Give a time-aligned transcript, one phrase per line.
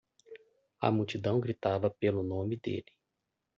[0.81, 2.91] A multidão gritava pelo nome dele.